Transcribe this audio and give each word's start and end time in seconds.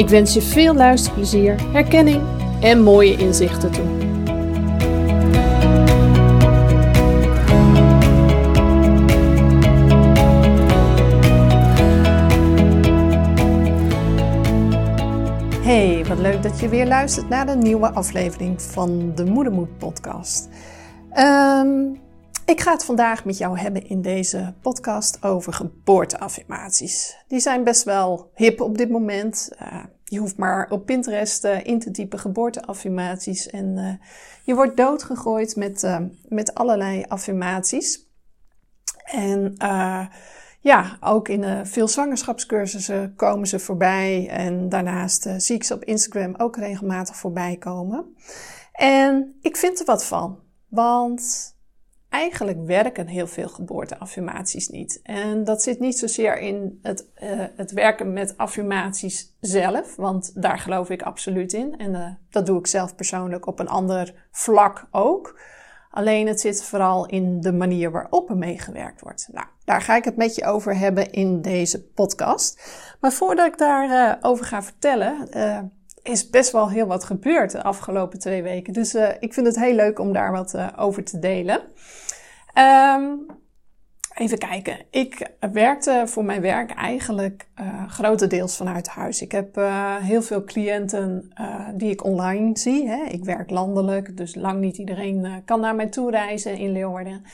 Ik 0.00 0.08
wens 0.08 0.34
je 0.34 0.42
veel 0.42 0.74
luisterplezier, 0.74 1.72
herkenning 1.72 2.22
en 2.60 2.82
mooie 2.82 3.16
inzichten 3.16 3.70
toe. 3.70 3.84
Hey, 15.62 16.04
wat 16.08 16.18
leuk 16.18 16.42
dat 16.42 16.60
je 16.60 16.68
weer 16.68 16.86
luistert 16.86 17.28
naar 17.28 17.46
de 17.46 17.56
nieuwe 17.56 17.90
aflevering 17.90 18.62
van 18.62 19.12
de 19.14 19.24
Moedermoed 19.24 19.78
podcast. 19.78 20.48
Ehm, 21.10 21.68
ik 22.50 22.60
ga 22.60 22.72
het 22.72 22.84
vandaag 22.84 23.24
met 23.24 23.38
jou 23.38 23.58
hebben 23.58 23.86
in 23.86 24.02
deze 24.02 24.54
podcast 24.62 25.22
over 25.24 25.52
geboorteaffirmaties. 25.52 27.16
Die 27.28 27.40
zijn 27.40 27.64
best 27.64 27.84
wel 27.84 28.30
hip 28.34 28.60
op 28.60 28.78
dit 28.78 28.90
moment. 28.90 29.48
Uh, 29.62 29.84
je 30.04 30.18
hoeft 30.18 30.36
maar 30.36 30.70
op 30.70 30.86
Pinterest 30.86 31.44
uh, 31.44 31.64
in 31.66 31.78
te 31.78 31.90
typen 31.90 32.18
geboorteaffirmaties 32.18 33.50
en 33.50 33.76
uh, 33.76 33.92
je 34.44 34.54
wordt 34.54 34.76
doodgegooid 34.76 35.56
met, 35.56 35.98
met 36.28 36.54
allerlei 36.54 37.04
affirmaties. 37.08 38.08
En 39.04 39.54
ja, 40.60 40.98
ook 41.00 41.28
in 41.28 41.66
veel 41.66 41.88
zwangerschapscursussen 41.88 43.14
komen 43.16 43.46
ze 43.46 43.58
voorbij. 43.58 44.28
En 44.28 44.68
daarnaast 44.68 45.28
zie 45.36 45.54
ik 45.54 45.64
ze 45.64 45.74
op 45.74 45.84
Instagram 45.84 46.34
ook 46.36 46.56
regelmatig 46.56 47.16
voorbij 47.16 47.56
komen. 47.56 48.16
En 48.72 49.38
ik 49.40 49.56
vind 49.56 49.80
er 49.80 49.84
wat 49.86 50.04
van. 50.04 50.38
Want 50.68 51.58
eigenlijk 52.10 52.66
werken 52.66 53.06
heel 53.06 53.26
veel 53.26 53.48
geboorteaffirmaties 53.48 54.68
niet. 54.68 55.00
En 55.02 55.44
dat 55.44 55.62
zit 55.62 55.80
niet 55.80 55.98
zozeer 55.98 56.38
in 56.38 56.78
het, 56.82 57.06
uh, 57.22 57.44
het 57.56 57.72
werken 57.72 58.12
met 58.12 58.36
affirmaties 58.36 59.36
zelf, 59.40 59.96
want 59.96 60.42
daar 60.42 60.58
geloof 60.58 60.90
ik 60.90 61.02
absoluut 61.02 61.52
in. 61.52 61.78
En 61.78 61.90
uh, 61.90 62.06
dat 62.30 62.46
doe 62.46 62.58
ik 62.58 62.66
zelf 62.66 62.94
persoonlijk 62.94 63.46
op 63.46 63.58
een 63.58 63.68
ander 63.68 64.28
vlak 64.30 64.86
ook. 64.90 65.40
Alleen 65.90 66.26
het 66.26 66.40
zit 66.40 66.62
vooral 66.62 67.06
in 67.06 67.40
de 67.40 67.52
manier 67.52 67.90
waarop 67.90 68.30
er 68.30 68.36
mee 68.36 68.58
gewerkt 68.58 69.00
wordt. 69.00 69.28
Nou, 69.32 69.46
daar 69.64 69.82
ga 69.82 69.96
ik 69.96 70.04
het 70.04 70.16
met 70.16 70.34
je 70.34 70.44
over 70.44 70.78
hebben 70.78 71.10
in 71.10 71.42
deze 71.42 71.84
podcast. 71.84 72.62
Maar 73.00 73.12
voordat 73.12 73.46
ik 73.46 73.58
daarover 73.58 74.08
uh, 74.08 74.14
over 74.20 74.44
ga 74.44 74.62
vertellen, 74.62 75.28
is 76.02 76.30
best 76.30 76.52
wel 76.52 76.70
heel 76.70 76.86
wat 76.86 77.04
gebeurd 77.04 77.50
de 77.50 77.62
afgelopen 77.62 78.18
twee 78.18 78.42
weken. 78.42 78.72
Dus 78.72 78.94
ik 79.20 79.34
vind 79.34 79.46
het 79.46 79.58
heel 79.58 79.74
leuk 79.74 79.98
om 79.98 80.12
daar 80.12 80.32
wat 80.32 80.56
over 80.76 81.04
te 81.04 81.18
delen. 81.18 81.60
Um, 82.94 83.26
even 84.14 84.38
kijken. 84.38 84.76
Ik 84.90 85.30
werkte 85.52 86.02
voor 86.06 86.24
mijn 86.24 86.40
werk 86.40 86.70
eigenlijk 86.70 87.48
uh, 87.60 87.88
grotendeels 87.88 88.56
vanuit 88.56 88.88
huis. 88.88 89.22
Ik 89.22 89.32
heb 89.32 89.60
heel 90.00 90.22
veel 90.22 90.44
cliënten 90.44 91.32
die 91.74 91.90
ik 91.90 92.04
online 92.04 92.58
zie. 92.58 92.88
Hè. 92.88 93.04
Ik 93.04 93.24
werk 93.24 93.50
landelijk, 93.50 94.16
dus 94.16 94.34
lang 94.34 94.60
niet 94.60 94.76
iedereen 94.76 95.42
kan 95.44 95.60
naar 95.60 95.74
mij 95.74 95.88
toe 95.88 96.10
reizen 96.10 96.56
in 96.56 96.72
Leeuwarden. 96.72 97.24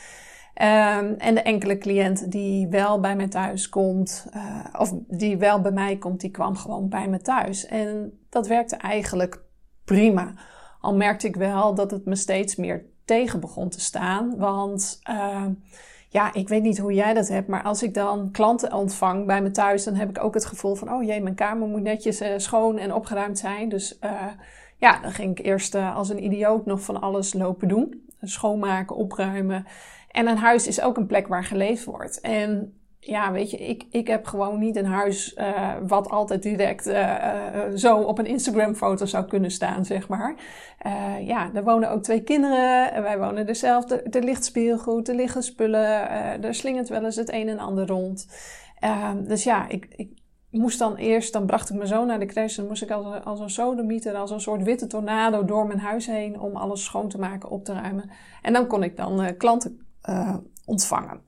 Um, 0.62 1.14
en 1.18 1.34
de 1.34 1.42
enkele 1.42 1.78
cliënt 1.78 2.30
die 2.32 2.68
wel 2.68 3.00
bij 3.00 3.16
mij 3.16 3.28
thuis 3.28 3.68
komt, 3.68 4.26
of 4.78 4.92
die 5.08 5.36
wel 5.36 5.60
bij 5.60 5.70
mij 5.70 5.96
komt, 5.96 6.20
die 6.20 6.30
kwam 6.30 6.56
gewoon 6.56 6.88
bij 6.88 7.08
me 7.08 7.20
thuis. 7.20 7.66
En 7.66 8.18
dat 8.30 8.46
werkte 8.46 8.76
eigenlijk 8.76 9.42
prima. 9.84 10.32
Al 10.80 10.94
merkte 10.94 11.26
ik 11.26 11.36
wel 11.36 11.74
dat 11.74 11.90
het 11.90 12.04
me 12.04 12.16
steeds 12.16 12.56
meer 12.56 12.84
tegen 13.04 13.40
begon 13.40 13.68
te 13.68 13.80
staan. 13.80 14.36
Want 14.36 15.00
uh, 15.10 15.44
ja, 16.08 16.32
ik 16.32 16.48
weet 16.48 16.62
niet 16.62 16.78
hoe 16.78 16.92
jij 16.94 17.14
dat 17.14 17.28
hebt, 17.28 17.48
maar 17.48 17.62
als 17.62 17.82
ik 17.82 17.94
dan 17.94 18.30
klanten 18.30 18.72
ontvang 18.72 19.26
bij 19.26 19.42
me 19.42 19.50
thuis, 19.50 19.84
dan 19.84 19.94
heb 19.94 20.08
ik 20.08 20.24
ook 20.24 20.34
het 20.34 20.46
gevoel 20.46 20.74
van, 20.74 20.92
oh 20.92 21.02
jee, 21.02 21.22
mijn 21.22 21.34
kamer 21.34 21.68
moet 21.68 21.82
netjes 21.82 22.22
uh, 22.22 22.28
schoon 22.36 22.78
en 22.78 22.94
opgeruimd 22.94 23.38
zijn. 23.38 23.68
Dus 23.68 23.98
uh, 24.04 24.10
ja, 24.76 25.00
dan 25.00 25.12
ging 25.12 25.38
ik 25.38 25.46
eerst 25.46 25.74
als 25.74 26.08
een 26.08 26.24
idioot 26.24 26.66
nog 26.66 26.80
van 26.80 27.00
alles 27.00 27.34
lopen 27.34 27.68
doen. 27.68 28.08
Schoonmaken, 28.20 28.96
opruimen. 28.96 29.66
En 30.16 30.28
een 30.28 30.36
huis 30.36 30.66
is 30.66 30.80
ook 30.80 30.96
een 30.96 31.06
plek 31.06 31.26
waar 31.26 31.44
geleefd 31.44 31.84
wordt. 31.84 32.20
En 32.20 32.72
ja, 32.98 33.32
weet 33.32 33.50
je, 33.50 33.56
ik, 33.56 33.84
ik 33.90 34.06
heb 34.06 34.26
gewoon 34.26 34.58
niet 34.58 34.76
een 34.76 34.86
huis 34.86 35.34
uh, 35.38 35.74
wat 35.86 36.10
altijd 36.10 36.42
direct 36.42 36.86
uh, 36.86 36.94
uh, 36.94 37.62
zo 37.74 37.98
op 37.98 38.18
een 38.18 38.26
Instagram-foto 38.26 39.06
zou 39.06 39.24
kunnen 39.24 39.50
staan, 39.50 39.84
zeg 39.84 40.08
maar. 40.08 40.34
ja, 41.20 41.50
er 41.54 41.64
wonen 41.64 41.90
ook 41.90 42.02
twee 42.02 42.22
kinderen, 42.22 43.02
wij 43.02 43.18
wonen 43.18 43.48
er 43.48 43.54
zelf, 43.54 43.90
er, 43.90 44.02
er 44.02 44.22
ligt 44.22 44.44
speelgoed, 44.44 45.08
er 45.08 45.14
liggen 45.14 45.42
spullen, 45.42 46.10
er 46.42 46.54
slingert 46.54 46.88
wel 46.88 47.04
eens 47.04 47.16
het 47.16 47.32
een 47.32 47.48
en 47.48 47.58
ander 47.58 47.86
rond. 47.86 48.28
Ehm, 48.78 49.24
dus 49.24 49.44
ja, 49.44 49.68
ik, 49.68 49.86
ik 49.96 50.08
moest 50.50 50.78
dan 50.78 50.96
eerst, 50.96 51.32
dan 51.32 51.46
bracht 51.46 51.70
ik 51.70 51.76
mijn 51.76 51.88
zoon 51.88 52.06
naar 52.06 52.18
de 52.18 52.26
crash, 52.26 52.56
dan 52.56 52.66
moest 52.66 52.82
ik 52.82 52.90
als, 52.90 53.24
als 53.24 53.40
een 53.40 53.50
sodemieter, 53.50 54.14
als 54.14 54.30
een 54.30 54.40
soort 54.40 54.62
witte 54.62 54.86
tornado 54.86 55.44
door 55.44 55.66
mijn 55.66 55.80
huis 55.80 56.06
heen 56.06 56.40
om 56.40 56.56
alles 56.56 56.84
schoon 56.84 57.08
te 57.08 57.18
maken, 57.18 57.48
op 57.48 57.64
te 57.64 57.72
ruimen. 57.72 58.10
En 58.42 58.52
dan 58.52 58.66
kon 58.66 58.82
ik 58.82 58.96
dan 58.96 59.36
klanten 59.36 59.85
ontvangen. 60.64 61.20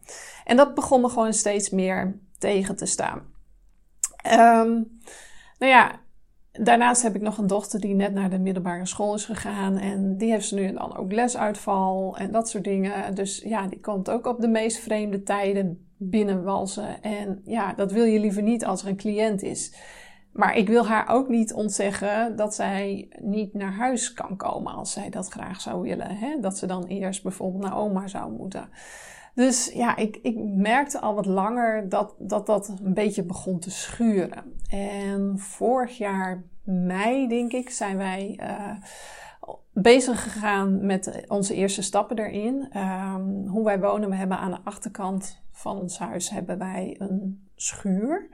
En 0.44 0.56
dat 0.56 0.74
begon 0.74 1.00
me 1.00 1.08
gewoon 1.08 1.32
steeds 1.32 1.70
meer 1.70 2.18
tegen 2.38 2.76
te 2.76 2.86
staan. 2.86 3.18
Um, 4.26 4.98
nou 5.58 5.72
ja, 5.72 6.00
daarnaast 6.52 7.02
heb 7.02 7.14
ik 7.14 7.20
nog 7.20 7.38
een 7.38 7.46
dochter 7.46 7.80
die 7.80 7.94
net 7.94 8.12
naar 8.12 8.30
de 8.30 8.38
middelbare 8.38 8.86
school 8.86 9.14
is 9.14 9.24
gegaan. 9.24 9.76
En 9.76 10.16
die 10.16 10.30
heeft 10.30 10.48
ze 10.48 10.54
nu 10.54 10.64
en 10.64 10.74
dan 10.74 10.96
ook 10.96 11.12
lesuitval 11.12 12.16
en 12.16 12.32
dat 12.32 12.48
soort 12.48 12.64
dingen. 12.64 13.14
Dus 13.14 13.42
ja, 13.44 13.66
die 13.66 13.80
komt 13.80 14.10
ook 14.10 14.26
op 14.26 14.40
de 14.40 14.48
meest 14.48 14.78
vreemde 14.78 15.22
tijden 15.22 15.88
binnenwalsen. 15.96 17.02
En 17.02 17.40
ja, 17.44 17.72
dat 17.72 17.92
wil 17.92 18.04
je 18.04 18.20
liever 18.20 18.42
niet 18.42 18.64
als 18.64 18.82
er 18.82 18.88
een 18.88 18.96
cliënt 18.96 19.42
is. 19.42 19.74
Maar 20.38 20.56
ik 20.56 20.68
wil 20.68 20.86
haar 20.86 21.08
ook 21.08 21.28
niet 21.28 21.52
ontzeggen 21.52 22.36
dat 22.36 22.54
zij 22.54 23.08
niet 23.20 23.54
naar 23.54 23.72
huis 23.72 24.12
kan 24.12 24.36
komen 24.36 24.72
als 24.72 24.92
zij 24.92 25.10
dat 25.10 25.28
graag 25.28 25.60
zou 25.60 25.82
willen. 25.82 26.16
Hè? 26.16 26.40
Dat 26.40 26.58
ze 26.58 26.66
dan 26.66 26.84
eerst 26.84 27.22
bijvoorbeeld 27.22 27.62
naar 27.62 27.76
oma 27.76 28.06
zou 28.06 28.32
moeten. 28.32 28.68
Dus 29.34 29.70
ja, 29.74 29.96
ik, 29.96 30.18
ik 30.22 30.36
merkte 30.38 31.00
al 31.00 31.14
wat 31.14 31.26
langer 31.26 31.88
dat, 31.88 32.14
dat 32.18 32.46
dat 32.46 32.68
een 32.84 32.94
beetje 32.94 33.22
begon 33.22 33.58
te 33.58 33.70
schuren. 33.70 34.44
En 34.70 35.38
vorig 35.38 35.98
jaar 35.98 36.42
mei, 36.64 37.28
denk 37.28 37.52
ik, 37.52 37.70
zijn 37.70 37.96
wij 37.96 38.40
uh, 38.42 38.70
bezig 39.72 40.22
gegaan 40.22 40.86
met 40.86 41.24
onze 41.28 41.54
eerste 41.54 41.82
stappen 41.82 42.18
erin. 42.18 42.76
Um, 42.76 43.46
hoe 43.46 43.64
wij 43.64 43.80
wonen, 43.80 44.10
we 44.10 44.16
hebben 44.16 44.38
aan 44.38 44.50
de 44.50 44.60
achterkant 44.64 45.42
van 45.52 45.80
ons 45.80 45.98
huis 45.98 46.30
hebben 46.30 46.58
wij 46.58 46.96
een 46.98 47.48
schuur. 47.54 48.28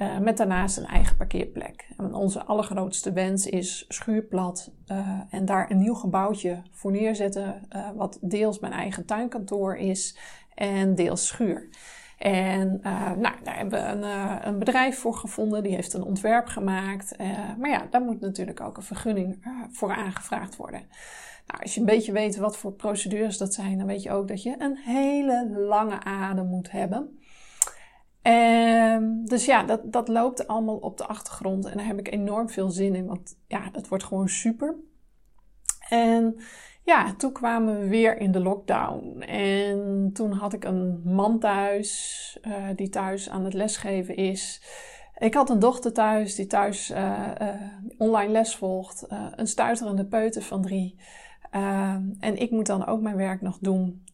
Uh, 0.00 0.18
met 0.18 0.36
daarnaast 0.36 0.76
een 0.76 0.86
eigen 0.86 1.16
parkeerplek. 1.16 1.88
En 1.96 2.14
onze 2.14 2.44
allergrootste 2.44 3.12
wens 3.12 3.46
is 3.46 3.84
schuurplat 3.88 4.70
uh, 4.86 5.20
en 5.30 5.44
daar 5.44 5.70
een 5.70 5.78
nieuw 5.78 5.94
gebouwtje 5.94 6.62
voor 6.70 6.90
neerzetten. 6.90 7.62
Uh, 7.76 7.88
wat 7.94 8.18
deels 8.20 8.58
mijn 8.58 8.72
eigen 8.72 9.04
tuinkantoor 9.04 9.76
is 9.76 10.18
en 10.54 10.94
deels 10.94 11.26
schuur. 11.26 11.68
En 12.18 12.80
nou, 13.18 13.34
daar 13.42 13.56
hebben 13.56 13.80
we 13.80 13.86
een, 13.86 14.02
een, 14.46 14.58
bedrijf 14.58 14.98
voor 14.98 15.14
gevonden, 15.14 15.62
die 15.62 15.74
heeft 15.74 15.92
een 15.92 16.02
ontwerp 16.02 16.46
gemaakt. 16.46 17.18
Maar 17.58 17.70
ja, 17.70 17.86
daar 17.90 18.02
moet 18.02 18.20
natuurlijk 18.20 18.60
ook 18.60 18.76
een 18.76 18.82
vergunning 18.82 19.44
voor 19.70 19.94
aangevraagd 19.94 20.56
worden. 20.56 20.80
Nou, 21.46 21.62
als 21.62 21.74
je 21.74 21.80
een 21.80 21.86
beetje 21.86 22.12
weet 22.12 22.36
wat 22.36 22.56
voor 22.56 22.72
procedures 22.72 23.38
dat 23.38 23.54
zijn, 23.54 23.78
dan 23.78 23.86
weet 23.86 24.02
je 24.02 24.10
ook 24.10 24.28
dat 24.28 24.42
je 24.42 24.54
een 24.58 24.76
hele 24.76 25.50
lange 25.58 26.02
adem 26.02 26.46
moet 26.46 26.70
hebben. 26.70 27.19
En, 28.22 29.24
dus 29.24 29.44
ja, 29.44 29.62
dat, 29.62 29.92
dat 29.92 30.08
loopt 30.08 30.46
allemaal 30.46 30.76
op 30.76 30.98
de 30.98 31.06
achtergrond. 31.06 31.66
En 31.66 31.76
daar 31.76 31.86
heb 31.86 31.98
ik 31.98 32.12
enorm 32.12 32.48
veel 32.48 32.70
zin 32.70 32.94
in. 32.94 33.06
Want 33.06 33.36
ja, 33.46 33.70
dat 33.70 33.88
wordt 33.88 34.04
gewoon 34.04 34.28
super. 34.28 34.74
En 35.88 36.36
ja, 36.82 37.14
toen 37.14 37.32
kwamen 37.32 37.80
we 37.80 37.88
weer 37.88 38.18
in 38.18 38.32
de 38.32 38.40
lockdown. 38.40 39.20
En 39.20 40.10
toen 40.12 40.32
had 40.32 40.52
ik 40.52 40.64
een 40.64 41.00
man 41.04 41.38
thuis, 41.38 42.38
uh, 42.42 42.54
die 42.76 42.88
thuis 42.88 43.28
aan 43.28 43.44
het 43.44 43.54
lesgeven 43.54 44.16
is. 44.16 44.62
Ik 45.18 45.34
had 45.34 45.50
een 45.50 45.58
dochter 45.58 45.92
thuis 45.92 46.34
die 46.34 46.46
thuis 46.46 46.90
uh, 46.90 47.28
uh, 47.42 47.48
online 47.98 48.32
les 48.32 48.56
volgt. 48.56 49.06
een 49.34 49.46
stuiterende 49.46 50.06
peuter 50.06 50.42
van 50.42 50.62
drie. 50.62 50.96
en 52.20 52.36
ik 52.36 52.50
moet 52.50 52.66
dan 52.66 52.86
ook 52.86 53.00
mijn 53.00 53.16
werk 53.16 53.40
nog 53.40 53.58
doen. 53.58 54.04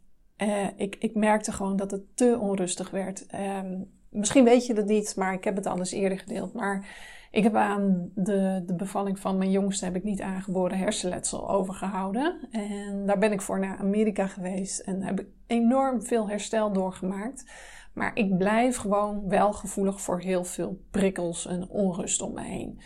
Ik, 0.77 0.97
ik 0.99 1.15
merkte 1.15 1.53
gewoon 1.53 1.77
dat 1.77 1.91
het 1.91 2.17
te 2.17 2.39
onrustig 2.41 2.91
werd. 2.91 3.27
Ehm, 3.27 3.81
misschien 4.09 4.45
weet 4.45 4.67
je 4.67 4.75
dat 4.75 4.87
niet, 4.87 5.17
maar 5.17 5.33
ik 5.33 5.45
heb 5.45 5.57
het 5.57 5.67
al 5.67 5.79
eens 5.79 5.93
eerder 5.93 6.19
gedeeld. 6.19 6.53
Maar 6.53 6.87
ik 7.31 7.43
heb 7.43 7.55
aan 7.55 8.11
de, 8.15 8.63
de 8.67 8.75
bevalling 8.75 9.19
van 9.19 9.39
mijn 9.39 9.51
jongste 9.51 9.85
heb 9.85 9.97
ik 9.97 10.05
niet 10.05 10.21
aangeboren 10.21 10.79
hersenletsel 10.79 11.51
overgehouden. 11.51 12.49
En 12.51 13.07
daar 13.07 13.19
ben 13.19 13.33
ik 13.33 13.41
voor 13.41 13.59
naar 13.59 13.79
Amerika 13.79 14.27
geweest 14.27 14.79
en 14.79 15.03
heb 15.03 15.21
ik 15.21 15.27
enorm 15.47 16.03
veel 16.03 16.29
herstel 16.29 16.73
doorgemaakt. 16.73 17.45
Maar 17.93 18.11
ik 18.15 18.39
blijf 18.39 18.77
gewoon 18.77 19.29
wel 19.29 19.53
gevoelig 19.53 20.01
voor 20.01 20.21
heel 20.21 20.45
veel 20.45 20.81
prikkels 20.91 21.47
en 21.47 21.69
onrust 21.69 22.23
om 22.23 22.33
me 22.35 22.43
heen. 22.43 22.81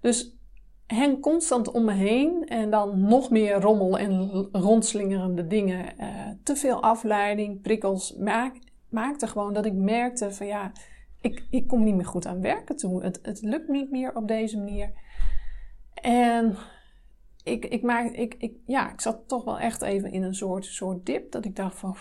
Dus 0.00 0.35
hen 0.86 1.20
constant 1.20 1.70
om 1.70 1.84
me 1.84 1.92
heen 1.92 2.46
en 2.46 2.70
dan 2.70 3.00
nog 3.00 3.30
meer 3.30 3.60
rommel 3.60 3.98
en 3.98 4.30
rondslingerende 4.52 5.46
dingen. 5.46 5.84
Uh, 5.98 6.06
te 6.42 6.56
veel 6.56 6.82
afleiding, 6.82 7.60
prikkels 7.60 8.16
maak, 8.16 8.58
maakte 8.88 9.26
gewoon 9.26 9.52
dat 9.52 9.66
ik 9.66 9.74
merkte 9.74 10.32
van 10.32 10.46
ja 10.46 10.72
ik, 11.26 11.46
ik 11.50 11.66
kom 11.66 11.84
niet 11.84 11.94
meer 11.94 12.06
goed 12.06 12.26
aan 12.26 12.40
werken 12.40 12.76
toe. 12.76 13.02
Het, 13.02 13.18
het 13.22 13.42
lukt 13.42 13.68
niet 13.68 13.90
meer 13.90 14.16
op 14.16 14.28
deze 14.28 14.58
manier. 14.58 14.92
En 15.94 16.56
ik, 17.42 17.64
ik, 17.64 17.82
maak, 17.82 18.12
ik, 18.12 18.34
ik, 18.38 18.56
ja, 18.66 18.92
ik 18.92 19.00
zat 19.00 19.28
toch 19.28 19.44
wel 19.44 19.58
echt 19.58 19.82
even 19.82 20.12
in 20.12 20.22
een 20.22 20.34
soort, 20.34 20.64
soort 20.64 21.06
dip. 21.06 21.32
Dat 21.32 21.44
ik 21.44 21.56
dacht 21.56 21.78
van, 21.78 21.96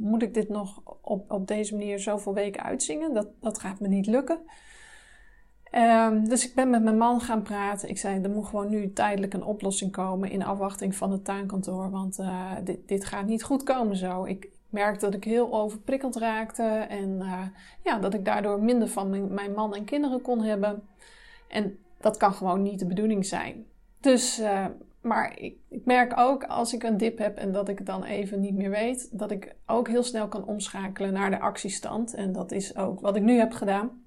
moet 0.00 0.22
ik 0.22 0.34
dit 0.34 0.48
nog 0.48 0.82
op, 1.02 1.30
op 1.30 1.46
deze 1.46 1.76
manier 1.76 1.98
zoveel 1.98 2.34
weken 2.34 2.62
uitzingen? 2.62 3.14
Dat, 3.14 3.28
dat 3.40 3.58
gaat 3.58 3.80
me 3.80 3.88
niet 3.88 4.06
lukken. 4.06 4.40
Um, 5.76 6.28
dus 6.28 6.48
ik 6.48 6.54
ben 6.54 6.70
met 6.70 6.82
mijn 6.82 6.98
man 6.98 7.20
gaan 7.20 7.42
praten. 7.42 7.88
Ik 7.88 7.98
zei, 7.98 8.22
er 8.22 8.30
moet 8.30 8.46
gewoon 8.46 8.68
nu 8.68 8.92
tijdelijk 8.92 9.34
een 9.34 9.44
oplossing 9.44 9.92
komen 9.92 10.30
in 10.30 10.44
afwachting 10.44 10.94
van 10.94 11.12
het 11.12 11.24
tuinkantoor. 11.24 11.90
Want 11.90 12.18
uh, 12.18 12.52
dit, 12.64 12.88
dit 12.88 13.04
gaat 13.04 13.26
niet 13.26 13.42
goed 13.42 13.62
komen 13.62 13.96
zo. 13.96 14.24
Ik, 14.24 14.48
merkte 14.74 15.04
dat 15.04 15.14
ik 15.14 15.24
heel 15.24 15.52
overprikkeld 15.52 16.16
raakte 16.16 16.62
en 16.88 17.18
uh, 17.20 17.42
ja, 17.82 17.98
dat 17.98 18.14
ik 18.14 18.24
daardoor 18.24 18.62
minder 18.62 18.88
van 18.88 19.10
mijn, 19.10 19.34
mijn, 19.34 19.52
man 19.52 19.74
en 19.74 19.84
kinderen 19.84 20.22
kon 20.22 20.42
hebben. 20.42 20.82
En 21.48 21.78
dat 22.00 22.16
kan 22.16 22.34
gewoon 22.34 22.62
niet 22.62 22.78
de 22.78 22.86
bedoeling 22.86 23.26
zijn. 23.26 23.64
Dus, 24.00 24.40
uh, 24.40 24.66
maar 25.00 25.38
ik, 25.38 25.56
ik, 25.68 25.84
merk 25.84 26.12
ook 26.16 26.44
als 26.44 26.74
ik 26.74 26.82
een 26.82 26.96
dip 26.96 27.18
heb 27.18 27.36
en 27.36 27.52
dat 27.52 27.68
ik 27.68 27.78
het 27.78 27.86
dan 27.86 28.04
even 28.04 28.40
niet 28.40 28.54
meer 28.54 28.70
weet, 28.70 29.08
dat 29.18 29.30
ik 29.30 29.54
ook 29.66 29.88
heel 29.88 30.02
snel 30.02 30.28
kan 30.28 30.44
omschakelen 30.44 31.12
naar 31.12 31.30
de 31.30 31.40
actiestand. 31.40 32.14
En 32.14 32.32
dat 32.32 32.52
is 32.52 32.76
ook 32.76 33.00
wat 33.00 33.16
ik 33.16 33.22
nu 33.22 33.38
heb 33.38 33.52
gedaan. 33.52 34.02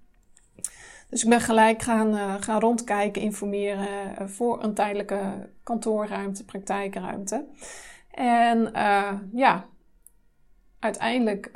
Dus 1.10 1.24
ik 1.24 1.30
ben 1.30 1.42
gelijk 1.42 1.82
gaan, 1.82 2.14
uh, 2.14 2.36
gaan 2.40 2.60
rondkijken, 2.60 3.22
informeren 3.22 4.30
voor 4.30 4.64
een 4.64 4.74
tijdelijke 4.74 5.50
kantoorruimte, 5.64 6.46
praktijkruimte. 6.46 7.46
En 8.12 8.72
ja, 9.34 9.66
uiteindelijk, 10.80 11.50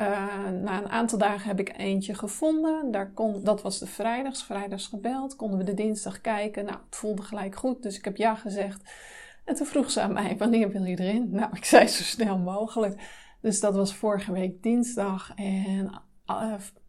na 0.62 0.77
een 0.77 0.89
aantal 0.89 1.18
dagen, 1.18 1.48
heb 1.48 1.59
ik 1.59 1.77
eentje 1.77 2.13
gevonden. 2.13 2.92
Daar 2.92 3.12
kon, 3.12 3.44
dat 3.44 3.62
was 3.62 3.80
de 3.80 3.88
vrijdags. 3.88 4.44
Vrijdags 4.44 4.88
gebeld. 4.88 5.36
Konden 5.36 5.57
we 5.57 5.63
de 5.63 5.74
dinsdag 5.74 6.21
kijken. 6.21 6.65
Nou, 6.65 6.77
het 6.86 6.95
voelde 6.95 7.21
gelijk 7.21 7.56
goed. 7.56 7.83
Dus 7.83 7.98
ik 7.98 8.06
heb 8.06 8.18
ja 8.18 8.36
gezegd. 8.36 8.92
En 9.45 9.56
toen 9.56 9.68
vroeg 9.68 9.92
ze 9.92 10.01
aan 10.01 10.13
mij: 10.13 10.38
wanneer 10.38 10.71
wil 10.71 10.83
je 10.83 11.00
erin? 11.00 11.30
Nou, 11.39 11.56
ik 11.56 11.65
zei 11.65 11.88
zo 11.88 12.03
snel 12.03 12.38
mogelijk. 12.38 13.01
Dus 13.42 13.59
dat 13.59 13.75
was 13.75 13.95
vorige 13.95 14.31
week 14.31 14.63
dinsdag. 14.63 15.31
En 15.36 16.01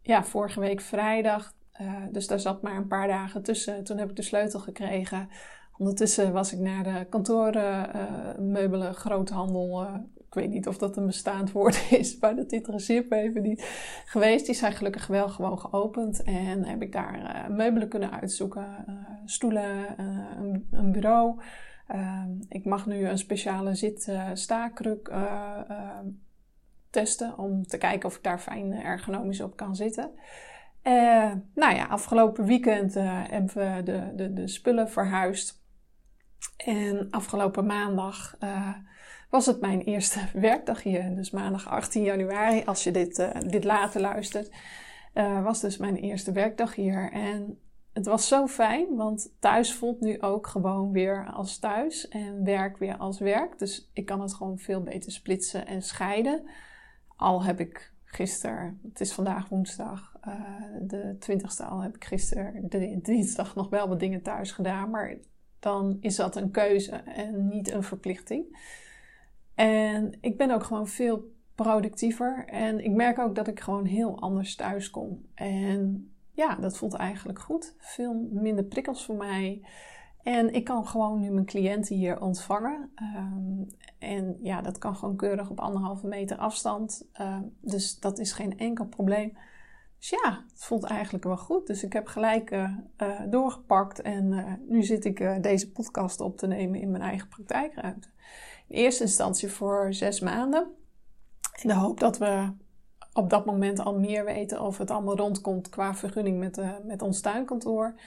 ja, 0.01 0.23
vorige 0.23 0.59
week 0.59 0.81
vrijdag. 0.81 1.53
Uh, 1.81 1.93
dus 2.11 2.27
daar 2.27 2.39
zat 2.39 2.61
maar 2.61 2.75
een 2.75 2.87
paar 2.87 3.07
dagen 3.07 3.43
tussen. 3.43 3.83
Toen 3.83 3.97
heb 3.97 4.09
ik 4.09 4.15
de 4.15 4.21
sleutel 4.21 4.59
gekregen. 4.59 5.29
Ondertussen 5.77 6.33
was 6.33 6.53
ik 6.53 6.59
naar 6.59 6.83
de 6.83 7.05
kantoormeubelen, 7.09 8.93
groothandel 8.93 9.87
ik 10.33 10.39
weet 10.41 10.49
niet 10.49 10.67
of 10.67 10.77
dat 10.77 10.97
een 10.97 11.05
bestaand 11.05 11.51
woord 11.51 11.85
is, 11.99 12.19
maar 12.19 12.35
dat 12.35 12.51
interesseert 12.51 13.09
me 13.09 13.17
even 13.17 13.41
niet 13.41 13.63
geweest. 14.05 14.45
Die 14.45 14.55
zijn 14.55 14.73
gelukkig 14.73 15.07
wel 15.07 15.29
gewoon 15.29 15.59
geopend 15.59 16.23
en 16.23 16.65
heb 16.65 16.81
ik 16.81 16.91
daar 16.91 17.19
uh, 17.49 17.55
meubelen 17.55 17.87
kunnen 17.87 18.11
uitzoeken, 18.11 18.85
uh, 18.89 18.95
stoelen, 19.25 19.85
uh, 19.99 20.17
een, 20.37 20.67
een, 20.71 20.91
bureau. 20.91 21.41
Ik 22.49 22.65
mag 22.65 22.85
nu 22.85 23.07
een 23.07 23.17
speciale 23.17 23.75
zit-staakruk 23.75 25.11
testen 26.89 27.37
om 27.37 27.67
te 27.67 27.77
kijken 27.77 28.09
of 28.09 28.15
ik 28.15 28.23
daar 28.23 28.39
fijn 28.39 28.73
ergonomisch 28.73 29.41
op 29.41 29.55
kan 29.55 29.75
zitten. 29.75 30.11
Nou 31.53 31.75
ja, 31.75 31.85
afgelopen 31.85 32.45
weekend 32.45 32.93
hebben 32.93 33.53
we 33.53 33.83
de, 33.83 34.11
de, 34.15 34.33
de 34.33 34.47
spullen 34.47 34.89
verhuisd. 34.89 35.61
En 36.57 37.07
afgelopen 37.09 37.65
maandag 37.65 38.37
was 39.29 39.45
het 39.45 39.61
mijn 39.61 39.81
eerste 39.81 40.19
werkdag 40.49 40.83
hier. 40.83 41.15
Dus 41.15 41.31
maandag 41.31 41.67
18 41.67 42.03
januari, 42.03 42.63
als 42.65 42.83
je 42.83 42.91
dit, 42.91 43.29
dit 43.49 43.63
later 43.63 44.01
luistert, 44.01 44.51
was 45.43 45.59
dus 45.59 45.77
mijn 45.77 45.95
eerste 45.95 46.31
werkdag 46.31 46.75
hier. 46.75 47.11
En 47.11 47.59
het 47.93 48.05
was 48.05 48.27
zo 48.27 48.47
fijn, 48.47 48.95
want 48.95 49.33
thuis 49.39 49.73
voelt 49.73 49.99
nu 49.99 50.21
ook 50.21 50.47
gewoon 50.47 50.91
weer 50.91 51.29
als 51.31 51.59
thuis 51.59 52.07
en 52.07 52.43
werk 52.43 52.77
weer 52.77 52.97
als 52.97 53.19
werk. 53.19 53.59
Dus 53.59 53.89
ik 53.93 54.05
kan 54.05 54.21
het 54.21 54.33
gewoon 54.33 54.59
veel 54.59 54.81
beter 54.83 55.11
splitsen 55.11 55.67
en 55.67 55.81
scheiden. 55.81 56.49
Al 57.15 57.43
heb 57.43 57.59
ik 57.59 57.93
gisteren, 58.03 58.79
het 58.83 59.01
is 59.01 59.13
vandaag 59.13 59.49
woensdag, 59.49 60.12
uh, 60.27 60.33
de 60.81 61.15
20ste 61.19 61.65
al 61.69 61.81
heb 61.81 61.95
ik 61.95 62.03
gisteren, 62.03 62.69
de 62.69 62.99
dinsdag 63.01 63.55
nog 63.55 63.69
wel 63.69 63.87
wat 63.87 63.99
dingen 63.99 64.21
thuis 64.21 64.51
gedaan. 64.51 64.89
Maar 64.89 65.17
dan 65.59 65.97
is 65.99 66.15
dat 66.15 66.35
een 66.35 66.51
keuze 66.51 66.91
en 66.95 67.47
niet 67.47 67.71
een 67.71 67.83
verplichting. 67.83 68.57
En 69.55 70.17
ik 70.21 70.37
ben 70.37 70.51
ook 70.51 70.63
gewoon 70.63 70.87
veel 70.87 71.31
productiever. 71.55 72.45
En 72.47 72.83
ik 72.83 72.91
merk 72.91 73.19
ook 73.19 73.35
dat 73.35 73.47
ik 73.47 73.59
gewoon 73.59 73.85
heel 73.85 74.19
anders 74.19 74.55
thuis 74.55 74.89
kom. 74.89 75.25
En 75.35 76.11
ja, 76.31 76.55
dat 76.55 76.77
voelt 76.77 76.93
eigenlijk 76.93 77.39
goed. 77.39 77.75
Veel 77.77 78.27
minder 78.31 78.63
prikkels 78.63 79.05
voor 79.05 79.15
mij. 79.15 79.65
En 80.23 80.53
ik 80.53 80.63
kan 80.63 80.87
gewoon 80.87 81.19
nu 81.19 81.29
mijn 81.31 81.45
cliënten 81.45 81.95
hier 81.95 82.21
ontvangen. 82.21 82.91
Um, 83.15 83.67
en 83.99 84.37
ja, 84.41 84.61
dat 84.61 84.77
kan 84.77 84.95
gewoon 84.95 85.15
keurig 85.15 85.49
op 85.49 85.59
anderhalve 85.59 86.07
meter 86.07 86.37
afstand. 86.37 87.07
Uh, 87.21 87.37
dus 87.61 87.99
dat 87.99 88.19
is 88.19 88.31
geen 88.31 88.57
enkel 88.57 88.85
probleem. 88.85 89.37
Dus 90.03 90.19
ja, 90.23 90.43
het 90.51 90.63
voelt 90.63 90.83
eigenlijk 90.83 91.23
wel 91.23 91.37
goed. 91.37 91.67
Dus 91.67 91.83
ik 91.83 91.93
heb 91.93 92.07
gelijk 92.07 92.51
uh, 92.51 92.77
uh, 92.97 93.19
doorgepakt. 93.29 94.01
En 94.01 94.59
nu 94.67 94.83
zit 94.83 95.05
ik 95.05 95.43
deze 95.43 95.71
podcast 95.71 96.19
op 96.19 96.37
te 96.37 96.47
nemen 96.47 96.79
in 96.79 96.91
mijn 96.91 97.03
eigen 97.03 97.27
praktijkruimte 97.27 98.07
in 98.67 98.75
eerste 98.75 99.03
instantie 99.03 99.49
voor 99.49 99.93
zes 99.93 100.19
maanden. 100.19 100.67
In 101.61 101.67
de 101.67 101.75
hoop 101.75 101.99
dat 101.99 102.17
we 102.17 102.51
op 103.13 103.29
dat 103.29 103.45
moment 103.45 103.79
al 103.79 103.99
meer 103.99 104.25
weten 104.25 104.61
of 104.61 104.77
het 104.77 104.91
allemaal 104.91 105.17
rondkomt 105.17 105.69
qua 105.69 105.95
vergunning 105.95 106.39
met, 106.39 106.57
eh, 106.57 106.71
met 106.83 107.01
ons 107.01 107.21
tuinkantoor. 107.21 107.99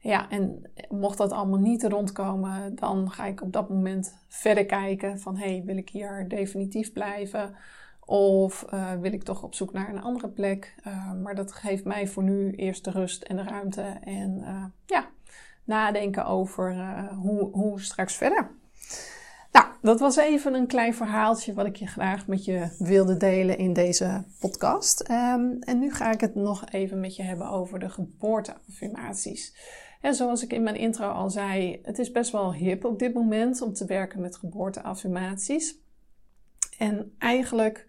Ja, 0.00 0.30
en 0.30 0.70
mocht 0.88 1.18
dat 1.18 1.32
allemaal 1.32 1.58
niet 1.58 1.84
rondkomen, 1.84 2.74
dan 2.74 3.10
ga 3.10 3.24
ik 3.26 3.42
op 3.42 3.52
dat 3.52 3.68
moment 3.68 4.18
verder 4.28 4.66
kijken 4.66 5.20
van 5.20 5.36
hey, 5.36 5.62
wil 5.64 5.76
ik 5.76 5.88
hier 5.88 6.28
definitief 6.28 6.92
blijven? 6.92 7.54
Of 8.10 8.64
uh, 8.74 8.92
wil 8.92 9.12
ik 9.12 9.22
toch 9.22 9.42
op 9.42 9.54
zoek 9.54 9.72
naar 9.72 9.88
een 9.88 10.02
andere 10.02 10.28
plek? 10.28 10.74
Uh, 10.86 11.12
maar 11.22 11.34
dat 11.34 11.52
geeft 11.52 11.84
mij 11.84 12.06
voor 12.06 12.22
nu 12.22 12.50
eerst 12.50 12.84
de 12.84 12.90
rust 12.90 13.22
en 13.22 13.36
de 13.36 13.42
ruimte 13.42 13.82
en 14.04 14.38
uh, 14.40 14.64
ja, 14.86 15.08
nadenken 15.64 16.26
over 16.26 16.74
hoe, 17.14 17.50
hoe 17.52 17.80
straks 17.80 18.14
verder. 18.14 18.50
Nou, 19.52 19.66
dat 19.82 20.00
was 20.00 20.16
even 20.16 20.54
een 20.54 20.66
klein 20.66 20.94
verhaaltje 20.94 21.54
wat 21.54 21.66
ik 21.66 21.76
je 21.76 21.86
graag 21.86 22.26
met 22.26 22.44
je 22.44 22.74
wilde 22.78 23.16
delen 23.16 23.58
in 23.58 23.72
deze 23.72 24.24
podcast. 24.40 25.10
Um, 25.10 25.58
en 25.60 25.78
nu 25.78 25.92
ga 25.92 26.12
ik 26.12 26.20
het 26.20 26.34
nog 26.34 26.70
even 26.70 27.00
met 27.00 27.16
je 27.16 27.22
hebben 27.22 27.48
over 27.48 27.78
de 27.78 27.88
geboorteaffirmaties. 27.88 29.54
En 30.00 30.14
zoals 30.14 30.42
ik 30.42 30.52
in 30.52 30.62
mijn 30.62 30.76
intro 30.76 31.08
al 31.08 31.30
zei, 31.30 31.80
het 31.82 31.98
is 31.98 32.10
best 32.10 32.32
wel 32.32 32.54
hip 32.54 32.84
op 32.84 32.98
dit 32.98 33.14
moment 33.14 33.62
om 33.62 33.72
te 33.72 33.84
werken 33.84 34.20
met 34.20 34.36
geboorteaffirmaties. 34.36 35.76
En 36.78 37.14
eigenlijk 37.18 37.86